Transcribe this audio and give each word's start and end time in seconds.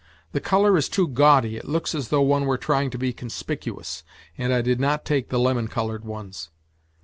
"The 0.33 0.41
colour 0.41 0.75
is 0.77 0.89
too 0.89 1.07
gaudy, 1.07 1.57
it 1.57 1.67
looks 1.67 1.93
as 1.93 2.07
though 2.07 2.23
one 2.23 2.45
were 2.47 2.57
trying 2.57 2.89
to 2.89 2.97
be 2.97 3.13
conspicuous," 3.13 4.03
and 4.35 4.51
I 4.51 4.63
did 4.63 4.79
not 4.79 5.05
take 5.05 5.29
the 5.29 5.37
lemon 5.37 5.67
coloured 5.67 6.03
ones. 6.05 6.49